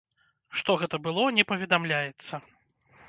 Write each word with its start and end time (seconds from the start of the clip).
Што 0.61 0.77
гэта 0.83 0.99
было, 1.07 1.25
не 1.41 1.45
паведамляецца. 1.53 2.41